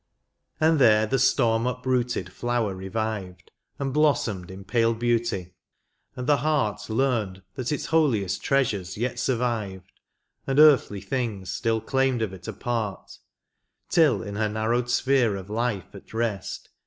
[0.59, 5.53] And there the storm uprooted flower revived, And blossomed in pale beauty,
[6.15, 9.91] and the heart Learned that its holiest treasures yet survived.
[10.47, 13.19] And earthly things still claimed of it a part;
[13.89, 16.69] Till in her narrowed sphere of life at rest.